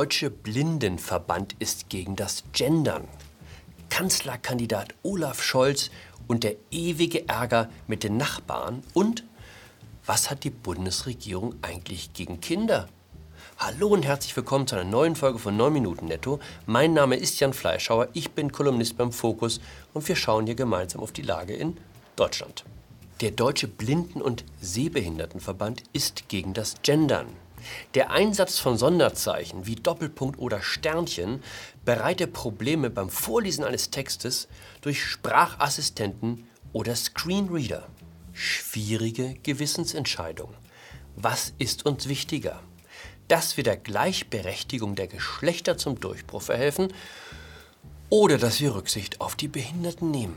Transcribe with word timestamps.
Deutsche 0.00 0.30
Blindenverband 0.30 1.56
ist 1.58 1.90
gegen 1.90 2.16
das 2.16 2.44
Gendern. 2.54 3.06
Kanzlerkandidat 3.90 4.94
Olaf 5.02 5.42
Scholz 5.42 5.90
und 6.26 6.42
der 6.42 6.56
ewige 6.70 7.28
Ärger 7.28 7.68
mit 7.86 8.02
den 8.02 8.16
Nachbarn 8.16 8.82
und 8.94 9.24
was 10.06 10.30
hat 10.30 10.44
die 10.44 10.48
Bundesregierung 10.48 11.54
eigentlich 11.60 12.14
gegen 12.14 12.40
Kinder? 12.40 12.88
Hallo 13.58 13.88
und 13.88 14.06
herzlich 14.06 14.34
willkommen 14.34 14.66
zu 14.66 14.76
einer 14.76 14.90
neuen 14.90 15.16
Folge 15.16 15.38
von 15.38 15.58
9 15.58 15.70
Minuten 15.70 16.06
Netto. 16.06 16.40
Mein 16.64 16.94
Name 16.94 17.16
ist 17.16 17.38
Jan 17.38 17.52
Fleischhauer, 17.52 18.08
ich 18.14 18.30
bin 18.30 18.52
Kolumnist 18.52 18.96
beim 18.96 19.12
Fokus 19.12 19.60
und 19.92 20.08
wir 20.08 20.16
schauen 20.16 20.46
hier 20.46 20.54
gemeinsam 20.54 21.02
auf 21.02 21.12
die 21.12 21.20
Lage 21.20 21.52
in 21.52 21.76
Deutschland. 22.16 22.64
Der 23.20 23.32
Deutsche 23.32 23.68
Blinden- 23.68 24.22
und 24.22 24.46
Sehbehindertenverband 24.62 25.82
ist 25.92 26.30
gegen 26.30 26.54
das 26.54 26.76
Gendern. 26.80 27.26
Der 27.94 28.10
Einsatz 28.10 28.58
von 28.58 28.76
Sonderzeichen 28.78 29.66
wie 29.66 29.76
Doppelpunkt 29.76 30.38
oder 30.38 30.62
Sternchen 30.62 31.42
bereitet 31.84 32.32
Probleme 32.32 32.90
beim 32.90 33.10
Vorlesen 33.10 33.64
eines 33.64 33.90
Textes 33.90 34.48
durch 34.80 35.04
Sprachassistenten 35.04 36.48
oder 36.72 36.94
Screenreader. 36.94 37.88
Schwierige 38.32 39.34
Gewissensentscheidung. 39.42 40.54
Was 41.16 41.52
ist 41.58 41.84
uns 41.86 42.08
wichtiger? 42.08 42.62
Dass 43.28 43.56
wir 43.56 43.64
der 43.64 43.76
Gleichberechtigung 43.76 44.94
der 44.94 45.06
Geschlechter 45.06 45.76
zum 45.76 46.00
Durchbruch 46.00 46.42
verhelfen 46.42 46.92
oder 48.08 48.38
dass 48.38 48.60
wir 48.60 48.74
Rücksicht 48.74 49.20
auf 49.20 49.36
die 49.36 49.48
Behinderten 49.48 50.10
nehmen? 50.10 50.36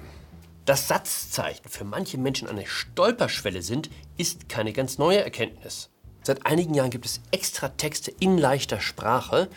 Dass 0.66 0.88
Satzzeichen 0.88 1.68
für 1.68 1.84
manche 1.84 2.18
Menschen 2.18 2.48
eine 2.48 2.66
Stolperschwelle 2.66 3.62
sind, 3.62 3.90
ist 4.18 4.48
keine 4.48 4.72
ganz 4.72 4.98
neue 4.98 5.24
Erkenntnis. 5.24 5.90
Seit 6.24 6.46
einigen 6.46 6.74
Jahren 6.74 6.90
gibt 6.90 7.06
es 7.06 7.22
extra 7.32 7.70
Texte 7.70 8.12
in 8.20 8.38
leichter 8.38 8.80
Sprache, 8.80 9.50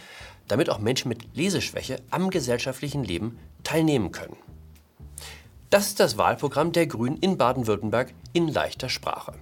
damit 0.49 0.69
auch 0.69 0.79
Menschen 0.79 1.09
mit 1.09 1.35
Leseschwäche 1.35 2.03
am 2.11 2.31
gesellschaftlichen 2.31 3.05
Leben 3.05 3.39
teilnehmen 3.63 4.13
können. 4.13 4.37
Das 5.71 5.89
ist 5.89 6.01
das 6.01 6.17
Wahlprogramm 6.17 6.73
der 6.73 6.87
Grünen 6.87 7.17
in 7.19 7.39
Baden-Württemberg 7.39 8.13
in 8.33 8.49
leichter 8.49 8.89
Sprache. 8.89 9.35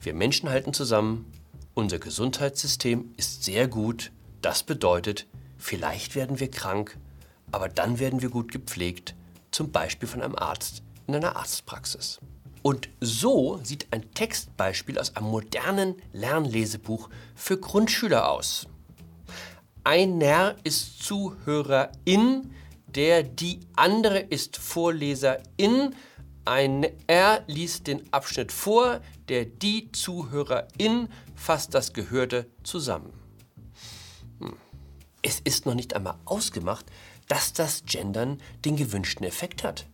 Wir 0.00 0.14
Menschen 0.14 0.48
halten 0.48 0.72
zusammen, 0.72 1.30
unser 1.74 1.98
Gesundheitssystem 1.98 3.12
ist 3.16 3.44
sehr 3.44 3.68
gut, 3.68 4.10
das 4.42 4.62
bedeutet, 4.62 5.26
vielleicht 5.58 6.14
werden 6.14 6.40
wir 6.40 6.50
krank, 6.50 6.96
aber 7.52 7.68
dann 7.68 7.98
werden 7.98 8.22
wir 8.22 8.30
gut 8.30 8.50
gepflegt, 8.50 9.14
zum 9.50 9.70
Beispiel 9.70 10.08
von 10.08 10.22
einem 10.22 10.36
Arzt 10.36 10.82
in 11.06 11.14
einer 11.14 11.36
Arztpraxis. 11.36 12.20
Und 12.62 12.88
so 13.00 13.58
sieht 13.62 13.86
ein 13.90 14.12
Textbeispiel 14.12 14.98
aus 14.98 15.16
einem 15.16 15.28
modernen 15.28 15.96
Lernlesebuch 16.12 17.08
für 17.34 17.58
Grundschüler 17.58 18.30
aus. 18.30 18.66
Einer 19.82 20.56
ist 20.62 21.02
Zuhörerin, 21.02 22.52
der 22.86 23.22
die 23.22 23.60
andere 23.76 24.18
ist 24.18 24.58
Vorleserin. 24.58 25.94
Ein 26.44 26.86
R 27.06 27.42
liest 27.46 27.86
den 27.86 28.12
Abschnitt 28.12 28.52
vor, 28.52 29.00
der 29.28 29.46
die 29.46 29.90
Zuhörerin 29.92 31.08
fasst 31.34 31.74
das 31.74 31.94
Gehörte 31.94 32.46
zusammen. 32.62 33.12
Hm. 34.40 34.56
Es 35.22 35.40
ist 35.40 35.64
noch 35.64 35.74
nicht 35.74 35.94
einmal 35.94 36.18
ausgemacht, 36.26 36.84
dass 37.28 37.52
das 37.52 37.84
Gendern 37.86 38.38
den 38.64 38.76
gewünschten 38.76 39.24
Effekt 39.24 39.64
hat. 39.64 39.86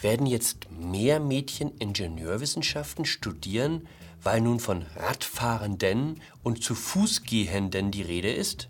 Werden 0.00 0.26
jetzt 0.26 0.70
mehr 0.70 1.20
Mädchen 1.20 1.76
Ingenieurwissenschaften 1.78 3.04
studieren, 3.04 3.86
weil 4.22 4.40
nun 4.40 4.60
von 4.60 4.84
Radfahrenden 4.96 6.20
und 6.42 6.62
zu 6.62 6.74
Fußgehenden 6.74 7.90
die 7.90 8.02
Rede 8.02 8.32
ist? 8.32 8.68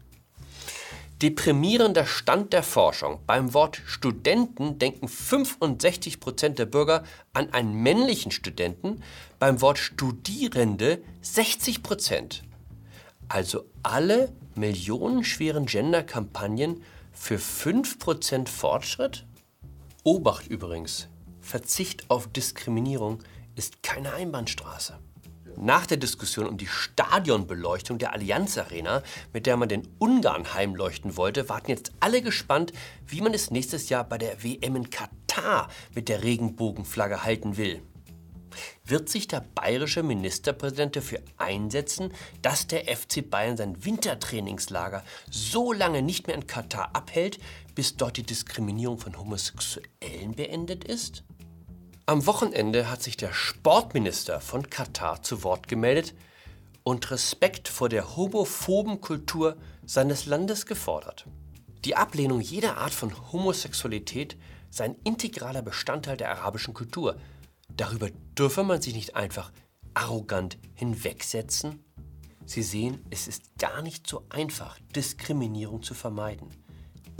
Deprimierender 1.22 2.06
Stand 2.06 2.54
der 2.54 2.62
Forschung. 2.62 3.20
Beim 3.26 3.52
Wort 3.52 3.82
Studenten 3.84 4.78
denken 4.78 5.06
65 5.06 6.18
Prozent 6.18 6.58
der 6.58 6.64
Bürger 6.64 7.04
an 7.34 7.52
einen 7.52 7.74
männlichen 7.74 8.32
Studenten, 8.32 9.02
beim 9.38 9.60
Wort 9.60 9.78
Studierende 9.78 11.02
60 11.20 11.82
Prozent. 11.82 12.42
Also 13.28 13.66
alle 13.82 14.32
millionenschweren 14.54 15.66
Gender-Kampagnen 15.66 16.82
für 17.12 17.36
5% 17.36 18.48
Fortschritt? 18.48 19.26
Obacht 20.02 20.46
übrigens, 20.46 21.08
Verzicht 21.40 22.08
auf 22.08 22.26
Diskriminierung 22.26 23.18
ist 23.54 23.82
keine 23.82 24.14
Einbahnstraße. 24.14 24.98
Nach 25.58 25.84
der 25.84 25.98
Diskussion 25.98 26.46
um 26.46 26.56
die 26.56 26.68
Stadionbeleuchtung 26.68 27.98
der 27.98 28.14
Allianz 28.14 28.56
Arena, 28.56 29.02
mit 29.34 29.44
der 29.44 29.58
man 29.58 29.68
den 29.68 29.86
Ungarn 29.98 30.54
heimleuchten 30.54 31.18
wollte, 31.18 31.50
warten 31.50 31.70
jetzt 31.70 31.92
alle 32.00 32.22
gespannt, 32.22 32.72
wie 33.06 33.20
man 33.20 33.34
es 33.34 33.50
nächstes 33.50 33.90
Jahr 33.90 34.04
bei 34.04 34.16
der 34.16 34.42
WM 34.42 34.76
in 34.76 34.88
Katar 34.88 35.68
mit 35.94 36.08
der 36.08 36.22
Regenbogenflagge 36.22 37.22
halten 37.22 37.58
will. 37.58 37.82
Wird 38.84 39.08
sich 39.08 39.28
der 39.28 39.44
bayerische 39.54 40.02
Ministerpräsident 40.02 40.96
dafür 40.96 41.20
einsetzen, 41.36 42.12
dass 42.42 42.66
der 42.66 42.84
FC 42.84 43.28
Bayern 43.28 43.56
sein 43.56 43.84
Wintertrainingslager 43.84 45.04
so 45.30 45.72
lange 45.72 46.02
nicht 46.02 46.26
mehr 46.26 46.36
in 46.36 46.46
Katar 46.46 46.90
abhält, 46.94 47.38
bis 47.74 47.96
dort 47.96 48.16
die 48.16 48.22
Diskriminierung 48.22 48.98
von 48.98 49.18
Homosexuellen 49.18 50.34
beendet 50.34 50.84
ist? 50.84 51.24
Am 52.06 52.26
Wochenende 52.26 52.90
hat 52.90 53.02
sich 53.02 53.16
der 53.16 53.32
Sportminister 53.32 54.40
von 54.40 54.68
Katar 54.68 55.22
zu 55.22 55.42
Wort 55.42 55.68
gemeldet 55.68 56.14
und 56.82 57.10
Respekt 57.10 57.68
vor 57.68 57.88
der 57.88 58.16
homophoben 58.16 59.00
Kultur 59.00 59.56
seines 59.86 60.26
Landes 60.26 60.66
gefordert. 60.66 61.26
Die 61.84 61.96
Ablehnung 61.96 62.40
jeder 62.40 62.78
Art 62.78 62.92
von 62.92 63.32
Homosexualität 63.32 64.36
sei 64.70 64.84
ein 64.84 64.96
integraler 65.04 65.62
Bestandteil 65.62 66.16
der 66.16 66.30
arabischen 66.30 66.74
Kultur– 66.74 67.16
Darüber 67.76 68.10
dürfe 68.36 68.62
man 68.62 68.82
sich 68.82 68.94
nicht 68.94 69.16
einfach 69.16 69.52
arrogant 69.94 70.58
hinwegsetzen. 70.74 71.84
Sie 72.44 72.62
sehen, 72.62 73.04
es 73.10 73.28
ist 73.28 73.58
gar 73.58 73.82
nicht 73.82 74.06
so 74.06 74.26
einfach, 74.28 74.78
Diskriminierung 74.94 75.82
zu 75.82 75.94
vermeiden. 75.94 76.48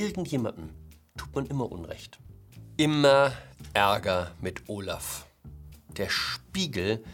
Irgendjemandem 0.01 0.71
tut 1.15 1.35
man 1.35 1.45
immer 1.45 1.71
Unrecht. 1.71 2.19
Immer 2.79 3.33
Ärger 3.75 4.31
mit 4.41 4.67
Olaf. 4.67 5.27
Der 5.95 6.09
Spiegel 6.09 7.05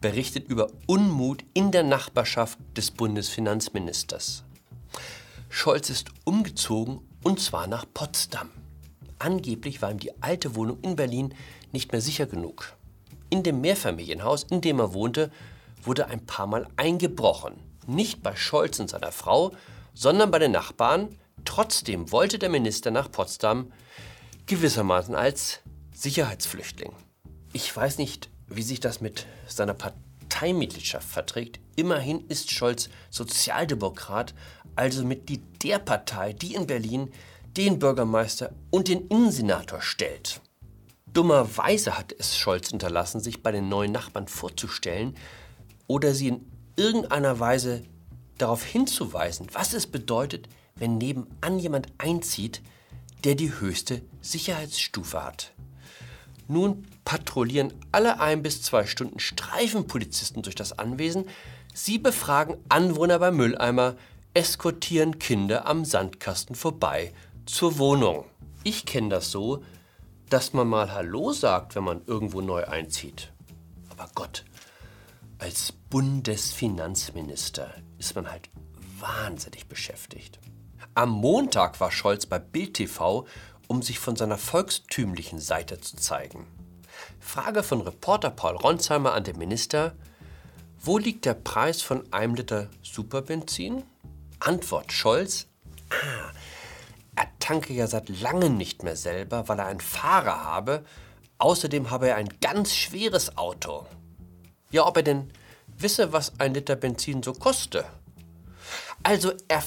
berichtet 0.00 0.48
über 0.48 0.66
Unmut 0.88 1.44
in 1.54 1.70
der 1.70 1.84
Nachbarschaft 1.84 2.58
des 2.76 2.90
Bundesfinanzministers. 2.90 4.42
Scholz 5.50 5.88
ist 5.88 6.10
umgezogen 6.24 6.98
und 7.22 7.38
zwar 7.38 7.68
nach 7.68 7.86
Potsdam. 7.94 8.50
Angeblich 9.20 9.80
war 9.80 9.92
ihm 9.92 10.00
die 10.00 10.20
alte 10.20 10.56
Wohnung 10.56 10.80
in 10.82 10.96
Berlin 10.96 11.36
nicht 11.70 11.92
mehr 11.92 12.00
sicher 12.00 12.26
genug. 12.26 12.72
In 13.30 13.44
dem 13.44 13.60
Mehrfamilienhaus, 13.60 14.42
in 14.50 14.60
dem 14.60 14.80
er 14.80 14.94
wohnte, 14.94 15.30
wurde 15.84 16.08
ein 16.08 16.26
paar 16.26 16.48
Mal 16.48 16.66
eingebrochen. 16.74 17.54
Nicht 17.86 18.20
bei 18.20 18.34
Scholz 18.34 18.80
und 18.80 18.90
seiner 18.90 19.12
Frau, 19.12 19.52
sondern 19.94 20.32
bei 20.32 20.40
den 20.40 20.50
Nachbarn. 20.50 21.16
Trotzdem 21.44 22.10
wollte 22.12 22.38
der 22.38 22.48
Minister 22.48 22.90
nach 22.90 23.10
Potsdam 23.10 23.72
gewissermaßen 24.46 25.14
als 25.14 25.60
Sicherheitsflüchtling. 25.94 26.92
Ich 27.52 27.74
weiß 27.74 27.98
nicht, 27.98 28.30
wie 28.48 28.62
sich 28.62 28.80
das 28.80 29.00
mit 29.00 29.26
seiner 29.46 29.74
Parteimitgliedschaft 29.74 31.08
verträgt. 31.08 31.60
Immerhin 31.76 32.26
ist 32.28 32.50
Scholz 32.50 32.88
Sozialdemokrat, 33.10 34.34
also 34.76 35.04
Mitglied 35.04 35.42
der 35.62 35.78
Partei, 35.78 36.32
die 36.32 36.54
in 36.54 36.66
Berlin 36.66 37.10
den 37.56 37.78
Bürgermeister 37.78 38.52
und 38.70 38.88
den 38.88 39.06
Innensenator 39.08 39.82
stellt. 39.82 40.40
Dummerweise 41.12 41.98
hat 41.98 42.14
es 42.18 42.38
Scholz 42.38 42.70
hinterlassen, 42.70 43.20
sich 43.20 43.42
bei 43.42 43.52
den 43.52 43.68
neuen 43.68 43.92
Nachbarn 43.92 44.28
vorzustellen 44.28 45.14
oder 45.86 46.14
sie 46.14 46.28
in 46.28 46.50
irgendeiner 46.76 47.38
Weise 47.38 47.82
darauf 48.38 48.64
hinzuweisen, 48.64 49.48
was 49.52 49.74
es 49.74 49.86
bedeutet, 49.86 50.48
wenn 50.76 50.98
nebenan 50.98 51.58
jemand 51.58 51.88
einzieht, 51.98 52.62
der 53.24 53.34
die 53.34 53.58
höchste 53.60 54.02
Sicherheitsstufe 54.20 55.22
hat. 55.22 55.52
Nun 56.48 56.86
patrouillieren 57.04 57.72
alle 57.92 58.20
ein 58.20 58.42
bis 58.42 58.62
zwei 58.62 58.86
Stunden 58.86 59.18
Streifenpolizisten 59.18 60.42
durch 60.42 60.54
das 60.54 60.78
Anwesen. 60.78 61.26
Sie 61.72 61.98
befragen 61.98 62.56
Anwohner 62.68 63.18
beim 63.18 63.36
Mülleimer, 63.36 63.96
eskortieren 64.34 65.18
Kinder 65.18 65.66
am 65.66 65.84
Sandkasten 65.84 66.54
vorbei 66.54 67.12
zur 67.46 67.78
Wohnung. 67.78 68.24
Ich 68.64 68.86
kenne 68.86 69.08
das 69.08 69.30
so, 69.30 69.62
dass 70.28 70.52
man 70.52 70.68
mal 70.68 70.92
Hallo 70.92 71.32
sagt, 71.32 71.74
wenn 71.74 71.84
man 71.84 72.02
irgendwo 72.06 72.40
neu 72.40 72.64
einzieht. 72.64 73.32
Aber 73.90 74.08
Gott, 74.14 74.44
als 75.38 75.72
Bundesfinanzminister 75.90 77.74
ist 77.98 78.14
man 78.14 78.30
halt 78.30 78.48
wahnsinnig 78.98 79.66
beschäftigt. 79.66 80.38
Am 80.94 81.08
Montag 81.08 81.80
war 81.80 81.90
Scholz 81.90 82.26
bei 82.26 82.38
Bild 82.38 82.74
TV, 82.74 83.26
um 83.66 83.80
sich 83.80 83.98
von 83.98 84.14
seiner 84.14 84.36
volkstümlichen 84.36 85.40
Seite 85.40 85.80
zu 85.80 85.96
zeigen. 85.96 86.46
Frage 87.18 87.62
von 87.62 87.80
Reporter 87.80 88.28
Paul 88.28 88.56
Ronsheimer 88.56 89.14
an 89.14 89.24
den 89.24 89.38
Minister: 89.38 89.94
Wo 90.78 90.98
liegt 90.98 91.24
der 91.24 91.32
Preis 91.32 91.80
von 91.80 92.12
einem 92.12 92.34
Liter 92.34 92.68
Superbenzin? 92.82 93.84
Antwort 94.38 94.92
Scholz: 94.92 95.46
Ah, 95.88 96.30
er 97.16 97.28
tanke 97.38 97.72
ja 97.72 97.86
seit 97.86 98.10
langem 98.20 98.58
nicht 98.58 98.82
mehr 98.82 98.96
selber, 98.96 99.48
weil 99.48 99.60
er 99.60 99.66
einen 99.66 99.80
Fahrer 99.80 100.44
habe. 100.44 100.84
Außerdem 101.38 101.90
habe 101.90 102.08
er 102.08 102.16
ein 102.16 102.28
ganz 102.42 102.74
schweres 102.74 103.38
Auto. 103.38 103.86
Ja, 104.70 104.86
ob 104.86 104.98
er 104.98 105.04
denn 105.04 105.32
wisse, 105.66 106.12
was 106.12 106.38
ein 106.38 106.52
Liter 106.52 106.76
Benzin 106.76 107.22
so 107.22 107.32
koste. 107.32 107.86
Also 109.02 109.32
er 109.48 109.62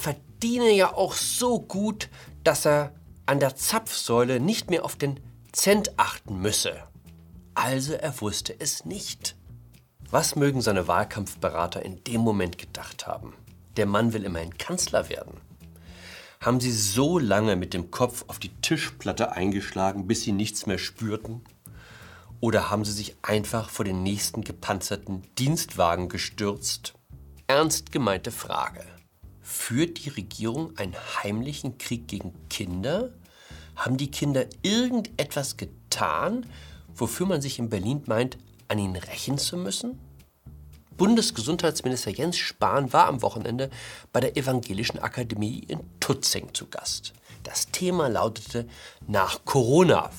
verdiene 0.45 0.69
ja 0.74 0.94
auch 0.94 1.15
so 1.15 1.59
gut, 1.59 2.07
dass 2.44 2.68
er 2.68 2.94
an 3.25 3.39
der 3.39 3.56
Zapfsäule 3.56 4.39
nicht 4.39 4.69
mehr 4.69 4.86
auf 4.86 4.95
den 4.95 5.19
Cent 5.51 5.97
achten 5.97 6.39
müsse. 6.39 6.83
Also 7.56 7.94
er 7.94 8.21
wusste 8.21 8.56
es 8.59 8.86
nicht. 8.86 9.36
Was 10.12 10.36
mögen 10.36 10.62
seine 10.62 10.88
Wahlkampfberater 10.88 11.83
in 11.83 12.03
dem 12.03 12.21
Moment 12.21 12.59
gedacht 12.59 13.07
haben? 13.07 13.33
Der 13.75 13.88
Mann 13.88 14.13
will 14.13 14.24
immerhin 14.24 14.56
Kanzler 14.59 15.09
werden. 15.09 15.42
Haben 16.42 16.59
sie 16.59 16.71
so 16.71 17.18
lange 17.18 17.56
mit 17.56 17.74
dem 17.74 17.89
Kopf 17.89 18.25
auf 18.27 18.38
die 18.38 18.53
Tischplatte 18.62 19.31
eingeschlagen, 19.31 20.06
bis 20.06 20.21
sie 20.21 20.31
nichts 20.31 20.68
mehr 20.68 20.77
spürten? 20.77 21.42
Oder 22.39 22.69
haben 22.69 22.86
sie 22.86 22.92
sich 22.92 23.15
einfach 23.24 23.69
vor 23.71 23.83
den 23.83 24.03
nächsten 24.03 24.44
gepanzerten 24.44 25.24
Dienstwagen 25.39 26.07
gestürzt? 26.07 26.94
Ernst 27.47 27.92
gemeinte 27.92 28.30
Frage. 28.30 28.94
Führt 29.47 30.03
die 30.03 30.09
Regierung 30.09 30.75
einen 30.75 30.95
heimlichen 30.95 31.77
Krieg 31.77 32.07
gegen 32.07 32.33
Kinder? 32.50 33.12
Haben 33.75 33.95
die 33.95 34.09
Kinder 34.09 34.47
irgendetwas 34.63 35.56
getan, 35.56 36.47
wofür 36.95 37.27
man 37.27 37.44
sich 37.44 37.59
in 37.59 37.69
Berlin 37.69 38.01
meint, 38.07 38.39
an 38.69 38.80
ihnen 38.80 38.95
rächen 38.95 39.38
zu 39.38 39.56
müssen? 39.56 40.00
Bundesgesundheitsminister 40.97 42.09
Jens 42.09 42.38
Spahn 42.38 42.92
war 42.92 43.06
am 43.06 43.21
Wochenende 43.21 43.69
bei 44.12 44.19
der 44.19 44.36
Evangelischen 44.36 44.97
Akademie 44.97 45.59
in 45.59 45.81
Tutzing 46.00 46.56
zu 46.56 46.65
Gast. 46.65 47.13
Das 47.44 47.68
Thema 47.68 48.09
lautete 48.09 48.68
nach 49.06 49.45
Corona? 49.45 50.09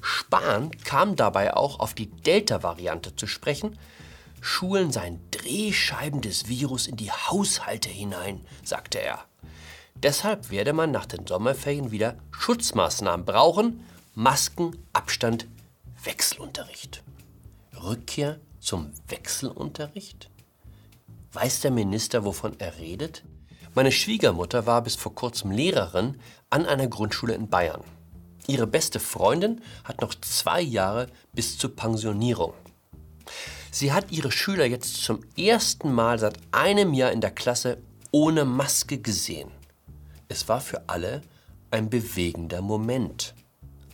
Spahn 0.00 0.70
kam 0.84 1.16
dabei 1.16 1.54
auch 1.54 1.80
auf 1.80 1.92
die 1.94 2.08
Delta-Variante 2.08 3.16
zu 3.16 3.26
sprechen. 3.26 3.76
Schulen 4.40 4.92
seien 4.92 5.20
Drehscheiben 5.30 6.20
des 6.20 6.48
Virus 6.48 6.86
in 6.86 6.96
die 6.96 7.10
Haushalte 7.10 7.88
hinein, 7.88 8.44
sagte 8.64 9.00
er. 9.00 9.24
Deshalb 9.94 10.50
werde 10.50 10.72
man 10.72 10.90
nach 10.90 11.06
den 11.06 11.26
Sommerferien 11.26 11.90
wieder 11.90 12.16
Schutzmaßnahmen 12.30 13.26
brauchen, 13.26 13.84
Masken, 14.14 14.76
Abstand, 14.92 15.46
Wechselunterricht. 16.04 17.02
Rückkehr 17.82 18.38
zum 18.60 18.92
Wechselunterricht? 19.08 20.30
Weiß 21.32 21.60
der 21.60 21.70
Minister, 21.70 22.24
wovon 22.24 22.58
er 22.58 22.78
redet? 22.78 23.24
Meine 23.74 23.92
Schwiegermutter 23.92 24.66
war 24.66 24.82
bis 24.82 24.96
vor 24.96 25.14
kurzem 25.14 25.50
Lehrerin 25.50 26.20
an 26.50 26.66
einer 26.66 26.88
Grundschule 26.88 27.34
in 27.34 27.48
Bayern. 27.48 27.82
Ihre 28.46 28.66
beste 28.66 28.98
Freundin 28.98 29.60
hat 29.84 30.00
noch 30.00 30.14
zwei 30.14 30.60
Jahre 30.60 31.08
bis 31.32 31.58
zur 31.58 31.76
Pensionierung. 31.76 32.54
Sie 33.70 33.92
hat 33.92 34.10
ihre 34.10 34.32
Schüler 34.32 34.64
jetzt 34.64 35.02
zum 35.02 35.20
ersten 35.36 35.92
Mal 35.92 36.18
seit 36.18 36.38
einem 36.52 36.94
Jahr 36.94 37.12
in 37.12 37.20
der 37.20 37.30
Klasse 37.30 37.78
ohne 38.10 38.44
Maske 38.44 38.98
gesehen. 38.98 39.50
Es 40.28 40.48
war 40.48 40.60
für 40.60 40.88
alle 40.88 41.22
ein 41.70 41.90
bewegender 41.90 42.62
Moment. 42.62 43.34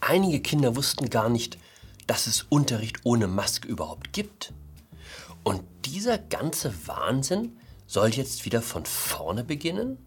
Einige 0.00 0.40
Kinder 0.40 0.76
wussten 0.76 1.10
gar 1.10 1.28
nicht, 1.28 1.58
dass 2.06 2.26
es 2.26 2.42
Unterricht 2.42 2.98
ohne 3.04 3.26
Maske 3.26 3.66
überhaupt 3.66 4.12
gibt. 4.12 4.52
Und 5.42 5.62
dieser 5.84 6.18
ganze 6.18 6.72
Wahnsinn 6.86 7.56
soll 7.86 8.10
jetzt 8.10 8.44
wieder 8.44 8.62
von 8.62 8.84
vorne 8.86 9.44
beginnen? 9.44 9.98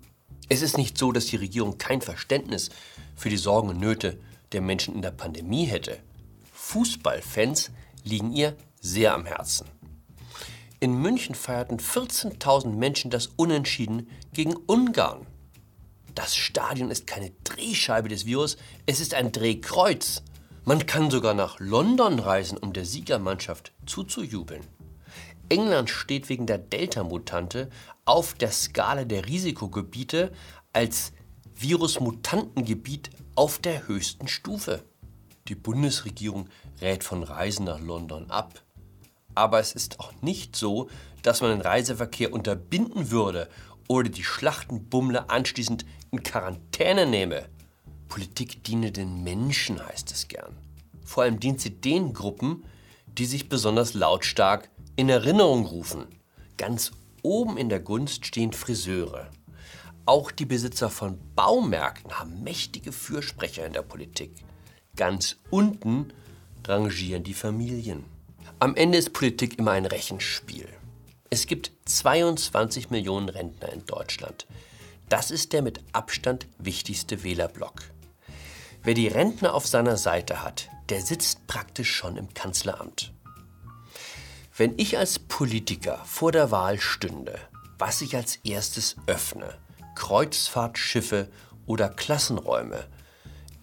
Es 0.49 0.61
ist 0.61 0.77
nicht 0.77 0.97
so, 0.97 1.11
dass 1.11 1.25
die 1.25 1.35
Regierung 1.35 1.77
kein 1.77 2.01
Verständnis 2.01 2.69
für 3.15 3.29
die 3.29 3.37
Sorgen 3.37 3.69
und 3.69 3.79
Nöte 3.79 4.19
der 4.51 4.61
Menschen 4.61 4.95
in 4.95 5.01
der 5.01 5.11
Pandemie 5.11 5.65
hätte. 5.65 5.99
Fußballfans 6.53 7.71
liegen 8.07 8.31
ihr 8.31 8.55
sehr 8.79 9.13
am 9.13 9.25
Herzen. 9.25 9.67
In 10.79 10.93
München 10.93 11.35
feierten 11.35 11.79
14.000 11.79 12.69
Menschen 12.69 13.11
das 13.11 13.27
Unentschieden 13.35 14.09
gegen 14.33 14.55
Ungarn. 14.55 15.25
Das 16.13 16.35
Stadion 16.35 16.91
ist 16.91 17.07
keine 17.07 17.31
Drehscheibe 17.43 18.09
des 18.09 18.25
Virus, 18.25 18.57
es 18.85 18.99
ist 18.99 19.13
ein 19.13 19.31
Drehkreuz. 19.31 20.23
Man 20.65 20.85
kann 20.85 21.09
sogar 21.09 21.33
nach 21.33 21.59
London 21.59 22.19
reisen, 22.19 22.57
um 22.57 22.73
der 22.73 22.85
Siegermannschaft 22.85 23.71
zuzujubeln. 23.85 24.63
England 25.49 25.89
steht 25.89 26.29
wegen 26.29 26.45
der 26.45 26.57
Delta-Mutante 26.57 27.69
auf 28.05 28.33
der 28.33 28.51
Skala 28.51 29.05
der 29.05 29.25
Risikogebiete 29.27 30.31
als 30.73 31.13
Virusmutantengebiet 31.55 33.09
auf 33.35 33.59
der 33.59 33.87
höchsten 33.87 34.27
Stufe. 34.27 34.83
Die 35.47 35.55
Bundesregierung 35.55 36.49
rät 36.81 37.03
von 37.03 37.23
Reisen 37.23 37.65
nach 37.65 37.79
London 37.79 38.29
ab. 38.29 38.63
Aber 39.33 39.59
es 39.59 39.73
ist 39.73 39.99
auch 39.99 40.11
nicht 40.21 40.55
so, 40.55 40.89
dass 41.21 41.41
man 41.41 41.51
den 41.51 41.61
Reiseverkehr 41.61 42.33
unterbinden 42.33 43.11
würde 43.11 43.49
oder 43.87 44.09
die 44.09 44.23
Schlachtenbummler 44.23 45.29
anschließend 45.29 45.85
in 46.11 46.23
Quarantäne 46.23 47.05
nehme. 47.05 47.47
Politik 48.09 48.63
diene 48.63 48.91
den 48.91 49.23
Menschen, 49.23 49.85
heißt 49.85 50.11
es 50.11 50.27
gern. 50.27 50.57
Vor 51.03 51.23
allem 51.23 51.39
dient 51.39 51.61
sie 51.61 51.69
den 51.69 52.13
Gruppen, 52.13 52.65
die 53.07 53.25
sich 53.25 53.47
besonders 53.47 53.93
lautstark 53.93 54.69
in 54.95 55.09
Erinnerung 55.09 55.65
rufen. 55.65 56.07
Ganz 56.57 56.91
oben 57.23 57.57
in 57.57 57.69
der 57.69 57.79
Gunst 57.79 58.25
stehen 58.25 58.51
Friseure. 58.51 59.29
Auch 60.05 60.31
die 60.31 60.45
Besitzer 60.45 60.89
von 60.89 61.19
Baumärkten 61.35 62.19
haben 62.19 62.43
mächtige 62.43 62.91
Fürsprecher 62.91 63.65
in 63.65 63.73
der 63.73 63.81
Politik. 63.81 64.31
Ganz 64.97 65.37
unten 65.51 66.11
rangieren 66.65 67.23
die 67.23 67.35
Familien. 67.35 68.03
Am 68.59 68.75
Ende 68.75 68.97
ist 68.97 69.13
Politik 69.13 69.59
immer 69.59 69.71
ein 69.71 69.85
Rechenspiel. 69.85 70.67
Es 71.29 71.45
gibt 71.45 71.71
22 71.85 72.89
Millionen 72.89 73.29
Rentner 73.29 73.71
in 73.71 73.85
Deutschland. 73.85 74.47
Das 75.07 75.29
ist 75.29 75.53
der 75.53 75.61
mit 75.61 75.81
Abstand 75.93 76.47
wichtigste 76.57 77.23
Wählerblock. 77.23 77.83
Wer 78.81 78.95
die 78.95 79.07
Rentner 79.07 79.53
auf 79.53 79.67
seiner 79.67 79.97
Seite 79.97 80.41
hat, 80.41 80.69
der 80.89 81.01
sitzt 81.01 81.45
praktisch 81.45 81.93
schon 81.93 82.17
im 82.17 82.33
Kanzleramt. 82.33 83.13
Wenn 84.55 84.73
ich 84.77 84.97
als 84.97 85.19
Politiker 85.19 86.01
vor 86.05 86.31
der 86.31 86.49
Wahl 86.49 86.79
stünde, 86.79 87.39
was 87.77 88.01
ich 88.01 88.15
als 88.15 88.37
erstes 88.37 88.95
öffne, 89.05 89.59
Kreuzfahrtschiffe 89.93 91.29
oder 91.67 91.89
Klassenräume, 91.89 92.87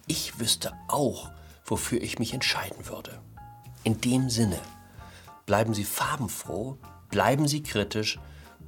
ich 0.07 0.39
wüsste 0.39 0.71
auch, 0.87 1.31
wofür 1.65 2.01
ich 2.01 2.19
mich 2.19 2.33
entscheiden 2.33 2.87
würde. 2.87 3.19
In 3.83 3.99
dem 4.01 4.29
Sinne, 4.29 4.59
bleiben 5.45 5.73
Sie 5.73 5.83
farbenfroh, 5.83 6.77
bleiben 7.09 7.47
Sie 7.47 7.63
kritisch, 7.63 8.19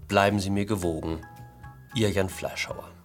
bleiben 0.07 0.39
Sie 0.39 0.49
mir 0.49 0.65
gewogen. 0.65 1.21
Ihr 1.95 2.11
Jan 2.11 2.29
Fleischhauer. 2.29 2.96